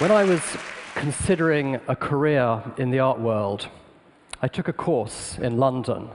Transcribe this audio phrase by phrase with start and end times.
[0.00, 0.40] When I was
[0.94, 3.68] considering a career in the art world,
[4.40, 6.08] I took a course in London.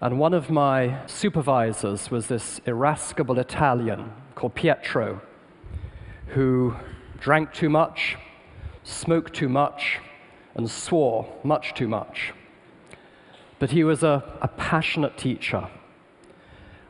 [0.00, 5.20] And one of my supervisors was this irascible Italian called Pietro,
[6.28, 6.76] who
[7.18, 8.16] drank too much,
[8.84, 9.98] smoked too much,
[10.54, 12.32] and swore much too much.
[13.58, 15.66] But he was a, a passionate teacher.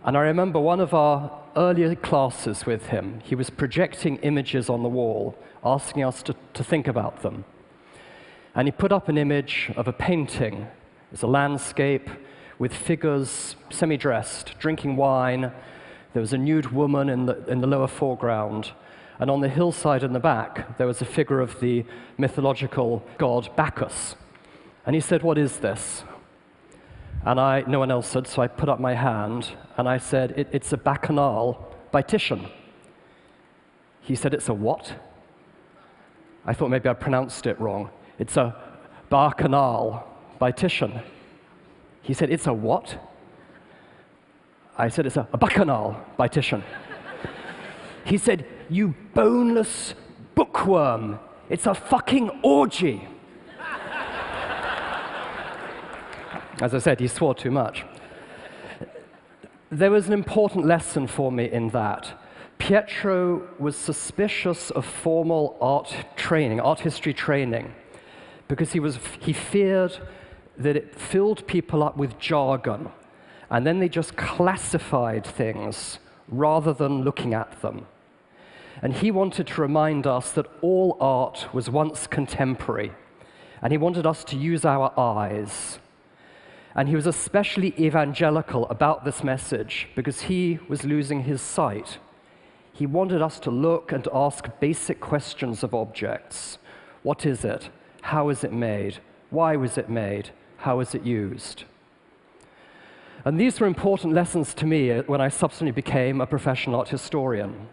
[0.04, 4.82] And I remember one of our earlier classes with him, he was projecting images on
[4.82, 7.44] the wall asking us to, to think about them.
[8.54, 10.68] And he put up an image of a painting.
[11.12, 12.08] It's a landscape
[12.58, 15.52] with figures semi dressed, drinking wine.
[16.12, 18.72] There was a nude woman in the, in the lower foreground.
[19.18, 21.84] And on the hillside in the back, there was a figure of the
[22.18, 24.14] mythological god Bacchus.
[24.84, 26.04] And he said, What is this?
[27.26, 30.32] And I, no one else said, so I put up my hand and I said,
[30.38, 32.46] it, It's a bacchanal by Titian.
[34.00, 34.94] He said, It's a what?
[36.46, 37.90] I thought maybe I pronounced it wrong.
[38.18, 38.54] It's a
[39.10, 40.04] Bacchanal
[40.38, 41.00] by Titian.
[42.02, 42.96] He said, It's a what?
[44.78, 46.62] I said, It's a, a Bacchanal by Titian.
[48.04, 49.94] he said, You boneless
[50.36, 51.18] bookworm.
[51.50, 53.08] It's a fucking orgy.
[56.60, 57.84] As I said, he swore too much.
[59.70, 62.18] There was an important lesson for me in that.
[62.58, 67.74] Pietro was suspicious of formal art training, art history training,
[68.48, 69.98] because he, was, he feared
[70.56, 72.88] that it filled people up with jargon,
[73.50, 75.98] and then they just classified things
[76.28, 77.86] rather than looking at them.
[78.80, 82.92] And he wanted to remind us that all art was once contemporary,
[83.60, 85.78] and he wanted us to use our eyes.
[86.76, 91.96] And he was especially evangelical about this message because he was losing his sight.
[92.74, 96.58] He wanted us to look and ask basic questions of objects.
[97.02, 97.70] What is it?
[98.02, 98.98] How is it made?
[99.30, 100.30] Why was it made?
[100.58, 101.64] How is it used?
[103.24, 106.90] And these were important lessons to me uh, when I subsequently became a professional art
[106.90, 107.68] historian.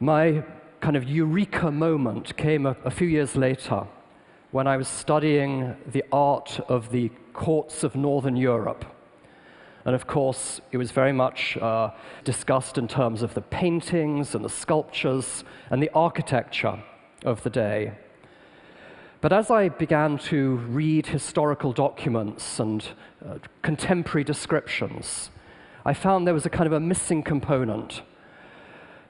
[0.00, 0.42] My
[0.80, 3.86] kind of eureka moment came a, a few years later
[4.52, 8.84] when I was studying the art of the courts of Northern Europe.
[9.84, 11.90] And of course, it was very much uh,
[12.24, 16.82] discussed in terms of the paintings and the sculptures and the architecture
[17.24, 17.92] of the day.
[19.20, 22.84] But as I began to read historical documents and
[23.24, 25.30] uh, contemporary descriptions,
[25.84, 28.02] I found there was a kind of a missing component.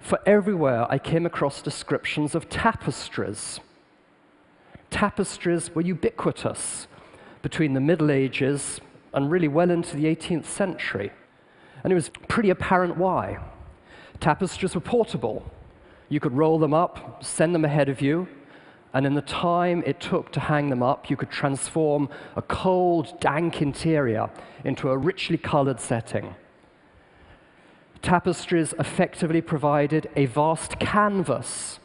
[0.01, 3.61] For everywhere I came across descriptions of tapestries.
[4.91, 6.87] Tapestries were ubiquitous
[7.43, 8.81] between the Middle Ages
[9.15, 11.11] and really well into the 18th century.
[11.83, 13.39] And it was pretty apparent why.
[14.21, 15.51] Tapestries were portable.
[16.09, 18.29] You could roll them up, send them ahead of you,
[18.93, 23.19] and in the time it took to hang them up, you could transform a cold,
[23.21, 24.29] dank interior
[24.65, 26.35] into a richly colored setting.
[28.03, 31.79] Tapestries effectively provided a vast canvas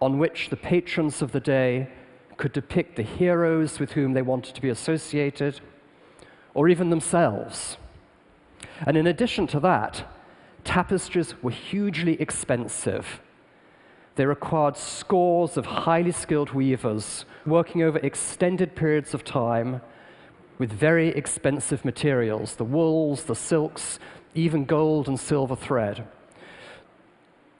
[0.00, 1.88] on which the patrons of the day
[2.36, 5.60] could depict the heroes with whom they wanted to be associated
[6.54, 7.76] or even themselves.
[8.86, 10.06] And in addition to that,
[10.64, 13.20] tapestries were hugely expensive.
[14.16, 19.82] They required scores of highly skilled weavers working over extended periods of time
[20.58, 23.98] with very expensive materials the wools, the silks,
[24.34, 26.06] even gold and silver thread.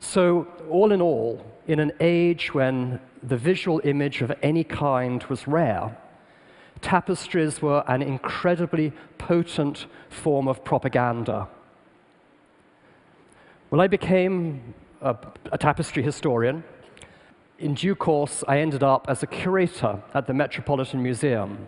[0.00, 5.48] So, all in all, in an age when the visual image of any kind was
[5.48, 5.96] rare,
[6.80, 11.48] tapestries were an incredibly potent form of propaganda.
[13.70, 15.16] Well, I became a,
[15.50, 16.62] a, tapestry historian.
[17.58, 21.66] In due course, I ended up as a curator at the Metropolitan Museum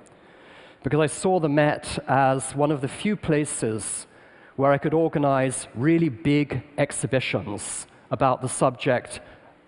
[0.84, 4.06] because I saw the Met as one of the few places
[4.54, 9.20] where I could organize really big exhibitions about the subject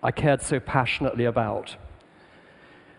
[0.03, 1.75] I cared so passionately about.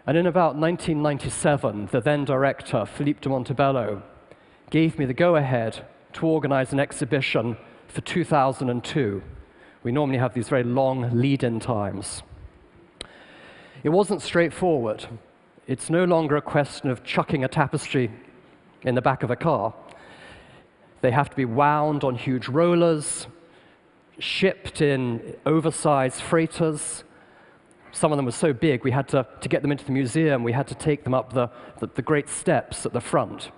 [0.07, 4.03] And in about 1997, the then director, Philippe de Montebello,
[4.71, 7.57] gave me the go ahead to organize an exhibition
[7.89, 9.23] for 2002.
[9.83, 12.23] We normally have these very long lead in times.
[13.83, 15.07] It wasn't straightforward.
[15.67, 18.11] It's no longer a question of chucking a tapestry
[18.83, 19.75] in the back of a car.
[21.01, 23.27] They have to be wound on huge rollers,
[24.23, 27.05] shipped in oversized freighters,
[27.91, 30.43] some of them were so big, we had to, to get them into the museum,
[30.45, 33.51] we had to take them up the, the, the great steps at the front.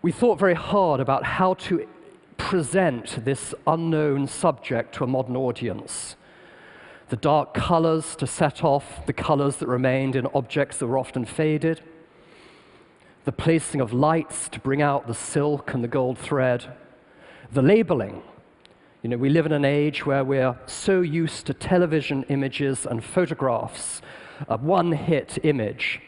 [0.00, 1.86] We thought very hard about how to
[2.36, 6.16] present this unknown subject to a modern audience.
[7.08, 11.24] the dark colors to set off the colors that remained in objects that were often
[11.24, 11.80] faded,
[13.24, 16.66] the placing of lights to bring out the silk and the gold thread,
[17.54, 18.22] the labeling.
[19.02, 23.02] You know, we live in an age where we're so used to television images and
[23.02, 24.02] photographs,
[24.48, 26.00] a one hit image.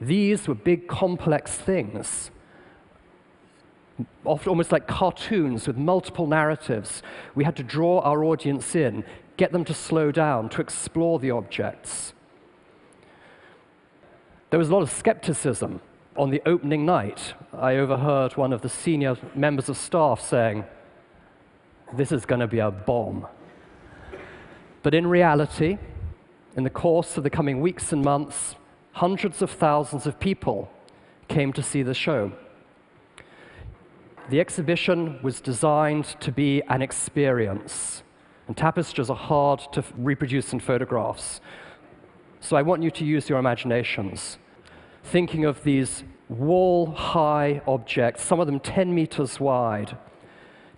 [0.00, 2.30] These were big, complex things,
[4.24, 7.02] often almost like cartoons with multiple narratives.
[7.34, 9.04] We had to draw our audience in,
[9.36, 12.14] get them to slow down, to explore the objects.
[14.50, 15.80] There was a lot of skepticism
[16.16, 17.34] on the opening night.
[17.52, 20.64] I overheard one of the senior members of staff saying,
[21.92, 23.26] This is going to be a bomb.
[24.82, 25.78] But in reality,
[26.56, 28.56] in the course of the coming weeks and months,
[28.92, 30.70] hundreds of thousands of people
[31.28, 32.32] came to see the show.
[34.28, 38.02] The exhibition was designed to be an experience,
[38.46, 41.40] and tapestries are hard to reproduce in photographs.
[42.40, 44.36] So I want you to use your imaginations,
[45.02, 49.96] thinking of these wall high objects, some of them 10 meters wide,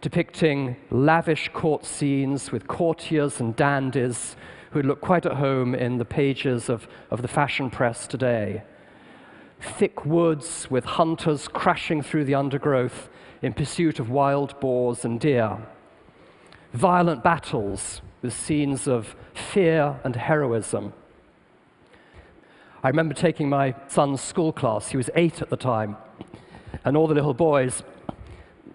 [0.00, 4.36] depicting lavish court scenes with courtiers and dandies
[4.70, 8.62] who look quite at home in the pages of, of the fashion press today.
[9.60, 13.10] Thick woods with hunters crashing through the undergrowth
[13.42, 15.58] in pursuit of wild boars and deer.
[16.72, 20.92] Violent battles with scenes of fear and heroism.
[22.82, 25.96] I remember taking my son's school class, he was eight at the time,
[26.84, 27.82] and all the little boys,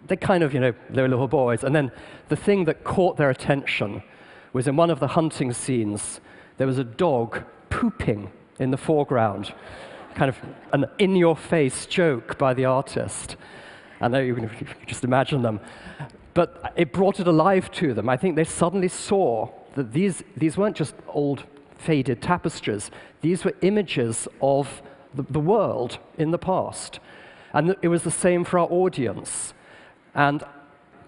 [0.07, 1.63] they kind of, you know, they were little boys.
[1.63, 1.92] And then
[2.30, 4.04] the thing that caught their attention
[4.54, 6.22] was in one of the hunting scenes,
[6.57, 9.54] there was a dog pooping in the foreground,
[10.16, 10.38] kind of
[10.72, 13.36] an in your face joke by the artist.
[14.00, 14.50] I know you can
[14.86, 15.60] just imagine them.
[16.34, 18.10] But it brought it alive to them.
[18.10, 21.44] I think they suddenly saw that these, these weren't just old
[21.78, 22.92] faded tapestries,
[23.22, 24.81] these were images of
[25.13, 27.00] the, the world in the past.
[27.54, 29.54] And it was the same for our audience.
[30.15, 30.44] And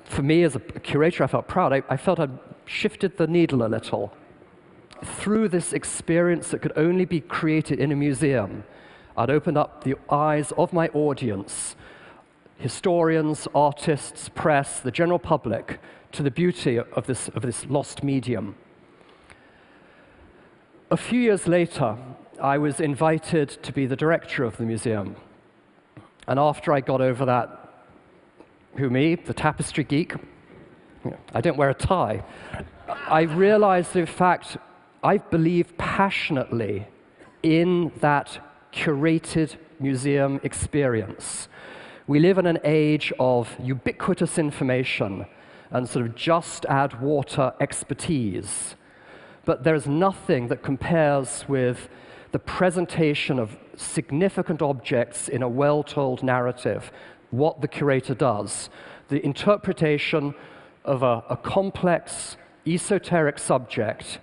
[0.04, 1.74] for me, as a curator, I felt proud.
[1.74, 4.14] I, I felt I'd shifted the needle a little.
[5.04, 8.64] Through this experience that could only be created in a museum,
[9.16, 11.76] I'd opened up the eyes of my audience
[12.60, 15.80] historians, artists, press, the general public
[16.12, 18.56] to the beauty of this, of this lost medium.
[20.90, 21.98] A few years later,
[22.42, 25.16] I was invited to be the director of the museum.
[26.28, 27.67] And after I got over that,
[28.78, 30.14] who me, the tapestry geek,
[31.34, 32.24] I don't wear a tie,
[33.08, 34.58] I realized, in fact,
[35.04, 36.88] I believe passionately
[37.44, 38.40] in that
[38.74, 41.48] curated museum experience.
[42.08, 45.26] We live in an age of ubiquitous information
[45.72, 48.76] and sort of just add water expertise.
[49.46, 51.90] But there's nothing that compares with
[52.32, 56.92] the presentation of significant objects in a well told narrative,
[57.32, 58.70] what the curator does,
[59.10, 60.34] the interpretation
[60.86, 64.20] of a, a, complex, esoteric subject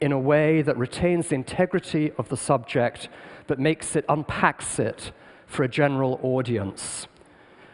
[0.00, 3.08] in a way that retains the integrity of the subject
[3.46, 5.12] but makes it, unpacks it
[5.46, 7.06] for a general audience.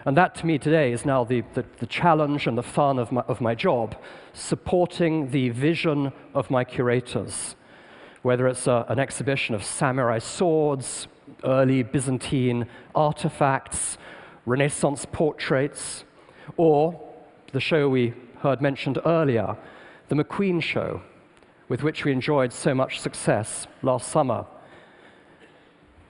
[0.05, 3.13] And that to me today is now the, the, the challenge and the fun of
[3.13, 3.97] my, of my job,
[4.33, 7.55] supporting the vision of my curators.
[8.23, 11.07] Whether it's a, an exhibition of samurai swords,
[11.45, 13.99] early Byzantine artifacts,
[14.47, 16.05] Renaissance portraits,
[16.57, 17.01] or
[17.53, 19.57] the show we heard mentioned earlier,
[20.09, 21.03] the McQueen Show,
[21.69, 24.47] with which we enjoyed so much success last summer.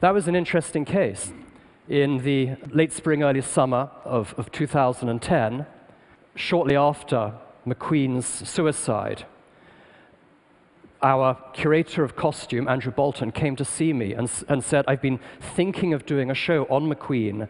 [0.00, 1.32] That was an interesting case
[1.88, 5.66] in the late spring, early summer of, of 2010,
[6.36, 7.34] shortly after
[7.66, 9.26] McQueen's suicide,
[11.02, 15.18] our curator of costume, Andrew Bolton, came to see me and, and said, I've been
[15.40, 17.48] thinking of doing a show on McQueen,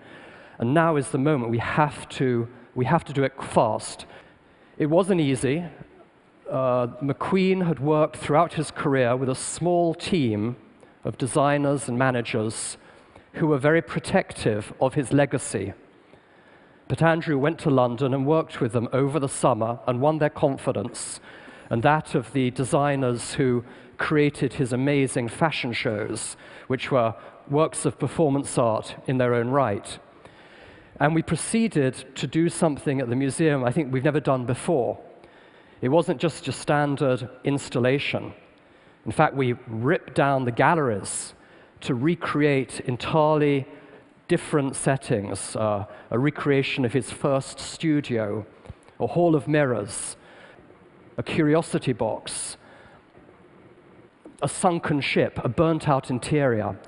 [0.60, 1.50] and now is the moment.
[1.50, 4.06] We have to, we have to do it fast.
[4.78, 5.64] It wasn't easy.
[6.48, 10.56] Uh, McQueen had worked throughout his career with a small team
[11.02, 12.76] of designers and managers
[13.34, 15.72] who were very protective of his legacy.
[16.88, 20.30] But Andrew went to London and worked with them over the summer and won their
[20.30, 21.20] confidence
[21.70, 23.64] and that of the designers who
[23.96, 26.36] created his amazing fashion shows,
[26.66, 27.14] which were
[27.48, 29.98] works of performance art in their own right.
[31.00, 34.98] And we proceeded to do something at the museum I think we've never done before.
[35.80, 38.34] It wasn't just a standard installation.
[39.06, 41.32] In fact, we ripped down the galleries
[41.80, 43.66] to recreate entirely
[44.28, 48.46] different settings uh, a recreation of his first studio,
[49.00, 50.16] a hall of mirrors,
[51.16, 52.58] a curiosity box,
[54.42, 56.78] a sunken ship, a burnt out interior,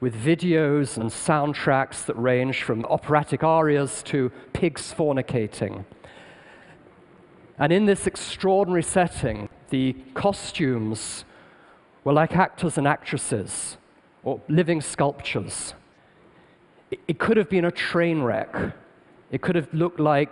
[0.00, 5.84] with videos and soundtracks that range from operatic arias to pigs fornicating.
[7.58, 11.24] And in this extraordinary setting, the costumes
[12.04, 13.76] were like actors and actresses,
[14.22, 15.74] or living sculptures.
[16.90, 18.54] It could have been a train wreck.
[19.30, 20.30] It could have looked like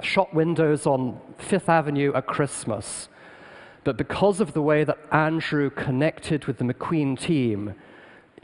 [0.00, 3.08] shop windows on Fifth Avenue at Christmas.
[3.84, 7.74] But because of the way that Andrew connected with the McQueen team,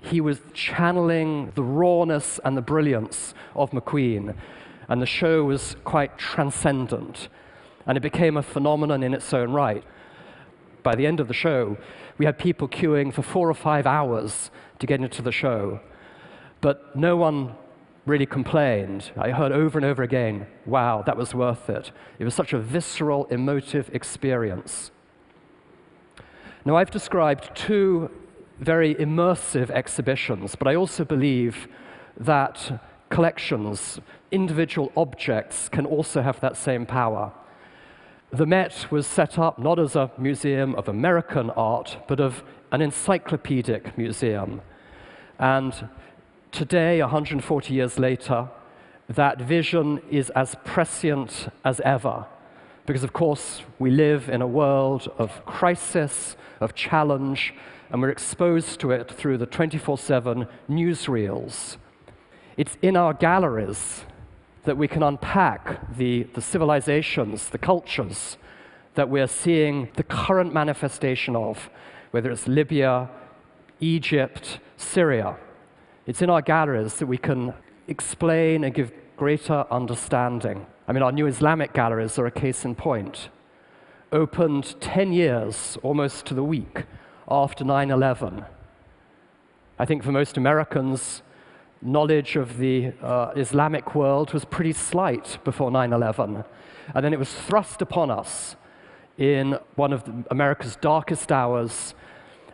[0.02, 4.34] he was channeling the rawness and the brilliance of McQueen.
[4.88, 7.28] And the show was quite transcendent.
[7.86, 9.84] And it became a phenomenon in its own right.
[10.82, 11.76] By the end of the show,
[12.16, 15.80] we had people queuing for four or five hours to get into the show.
[16.60, 17.54] But no one
[18.06, 19.10] really complained.
[19.16, 21.90] I heard over and over again, wow, that was worth it.
[22.18, 24.90] It was such a visceral, emotive experience.
[26.64, 28.10] Now, I've described two
[28.60, 31.68] very immersive exhibitions, but I also believe
[32.18, 34.00] that collections,
[34.30, 37.32] individual objects, can also have that same power.
[38.30, 42.82] The Met was set up not as a museum of American art, but of an
[42.82, 44.60] encyclopedic museum.
[45.38, 45.88] And
[46.52, 48.48] today, 140 years later,
[49.08, 52.26] that vision is as prescient as ever.
[52.84, 57.54] Because, of course, we live in a world of crisis, of challenge,
[57.90, 61.76] and we're exposed to it through the 24 7 newsreels.
[62.56, 64.04] It's in our galleries
[64.64, 68.36] that we can unpack the, the civilizations, the cultures
[68.94, 71.70] that we're seeing the current manifestation of,
[72.10, 73.08] whether it's Libya,
[73.80, 75.36] Egypt, Syria.
[76.06, 77.54] It's in our galleries that we can
[77.86, 80.66] explain and give greater understanding.
[80.86, 83.28] I mean, our new Islamic galleries are a case in point.
[84.10, 86.84] Opened 10 years, almost to the week,
[87.30, 88.44] after 9 11.
[89.78, 91.22] I think for most Americans,
[91.80, 96.44] knowledge of the uh, Islamic world was pretty slight before 9 11.
[96.94, 98.56] And then it was thrust upon us
[99.16, 101.94] in one of the, America's darkest hours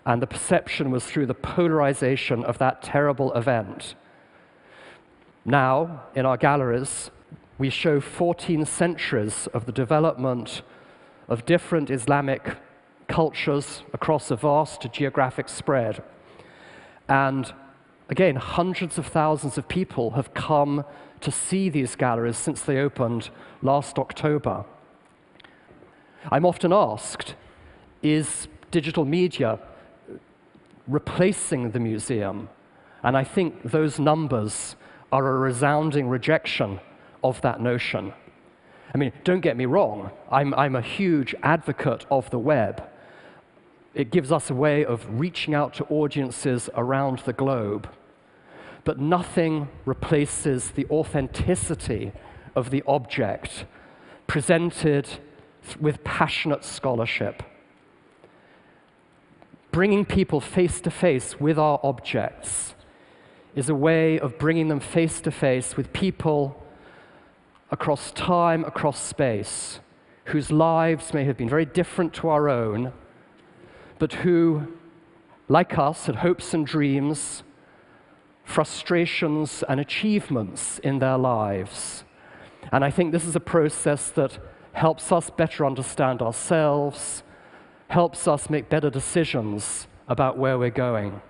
[0.06, 3.94] and the perception was through the polarization of that terrible event.
[5.44, 7.10] Now, in our galleries,
[7.58, 10.62] we show 14 centuries of the development
[11.28, 12.56] of different Islamic
[13.08, 16.02] cultures across a vast geographic spread.
[17.08, 17.52] And
[18.08, 20.84] again, hundreds of thousands of people have come
[21.20, 23.30] to see these galleries since they opened
[23.62, 24.64] last October.
[26.30, 27.34] I'm often asked,
[28.02, 29.58] is digital media
[30.86, 32.48] replacing the museum.
[33.02, 34.76] And I think those numbers
[35.12, 36.80] are a resounding rejection
[37.22, 38.12] of that notion.
[38.94, 42.82] I mean, don't get me wrong, I'm, I'm a huge advocate of the web.
[43.94, 47.88] It gives us a way of reaching out to audiences around the globe.
[48.84, 52.12] But nothing replaces the authenticity
[52.54, 53.64] of the object
[54.26, 55.08] presented
[55.80, 57.42] with passionate scholarship
[59.74, 62.76] bringing people face to face with our objects
[63.56, 66.62] is a way of bringing them face to face with people
[67.72, 69.80] across time, across space,
[70.26, 72.92] whose lives may have been very different to our own,
[73.98, 74.66] but who,
[75.48, 77.42] like us, had hopes and dreams,
[78.44, 82.04] frustrations and achievements in their lives.
[82.72, 84.38] And I think this is a process that
[84.72, 87.22] helps us better understand ourselves
[87.88, 91.20] helps us make better decisions about where we're going.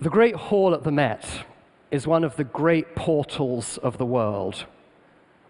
[0.00, 1.44] The Great Hall at the Met
[1.90, 4.66] is one of the great portals of the world,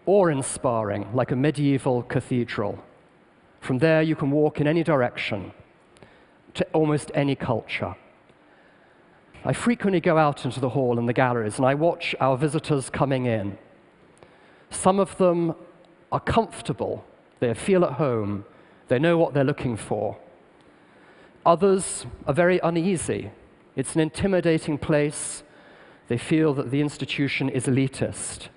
[0.05, 2.83] awe inspiring, like a medieval cathedral.
[3.59, 5.51] From there, you can walk in any direction
[6.53, 7.95] to almost any culture.
[9.45, 12.89] I frequently go out into the hall and the galleries and I watch our visitors
[12.89, 13.57] coming in.
[14.69, 15.55] Some of them
[16.11, 17.05] are comfortable
[17.39, 18.45] they feel at home.
[18.87, 20.17] They know what they're looking for.
[21.45, 23.31] Others are very uneasy.
[23.75, 25.43] It's an intimidating place.
[26.07, 28.49] They feel that the institution is elitist.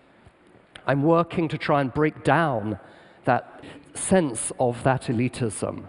[0.87, 2.79] I'm working to try and break down
[3.25, 3.63] that
[3.95, 5.89] sense of that elitism.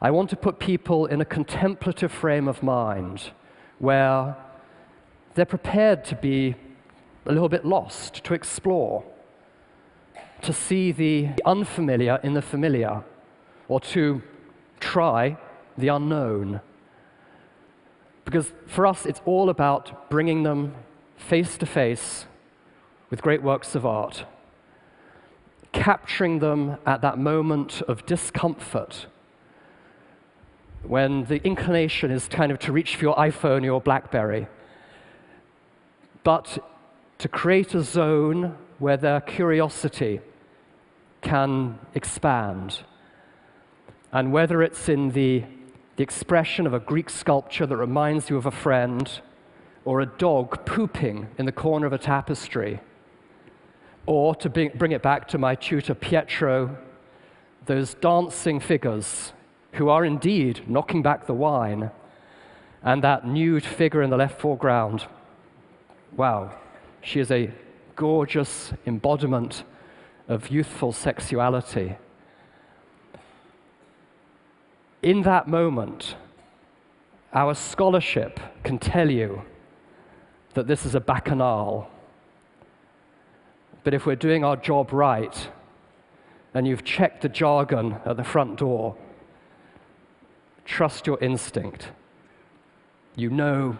[0.00, 3.30] I want to put people in a contemplative frame of mind
[3.78, 4.36] where
[5.34, 6.54] they're prepared to be
[7.24, 9.04] a little bit lost, to explore
[10.42, 13.02] to see the unfamiliar in the familiar,
[13.68, 14.22] or to
[14.80, 15.36] try
[15.76, 16.60] the unknown.
[18.24, 20.74] Because for us, it's all about bringing them
[21.16, 22.26] face to face
[23.10, 24.24] with great works of art,
[25.76, 29.06] capturing them at that moment of discomfort,
[30.82, 34.46] when the inclination is kind of to reach for your iPhone or your Blackberry,
[36.24, 36.58] but
[37.18, 40.20] to create a zone where their curiosity
[41.20, 42.80] can expand.
[44.12, 45.44] And whether it's in the,
[45.96, 49.20] the expression of a Greek sculpture that reminds you of a friend,
[49.84, 52.80] or a dog pooping in the corner of a tapestry,
[54.06, 56.78] or to bring it back to my tutor Pietro,
[57.66, 59.32] those dancing figures
[59.72, 61.90] who are indeed knocking back the wine,
[62.82, 65.06] and that nude figure in the left foreground.
[66.16, 66.56] Wow,
[67.02, 67.50] she is a
[67.96, 69.64] gorgeous embodiment
[70.28, 71.96] of youthful sexuality.
[75.02, 76.16] In that moment,
[77.32, 79.42] our scholarship can tell you
[80.54, 81.88] that this is a bacchanal.
[83.86, 85.48] But if we're doing our job right,
[86.54, 88.96] and you've checked the jargon at the front door,
[90.64, 91.90] trust your instinct.
[93.14, 93.78] You know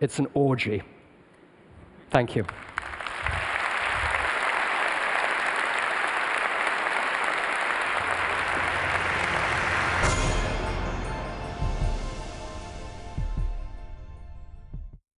[0.00, 0.82] it's an orgy.
[2.10, 2.44] Thank you.